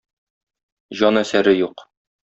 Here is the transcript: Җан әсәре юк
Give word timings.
Җан 1.03 1.23
әсәре 1.23 1.57
юк 1.59 1.67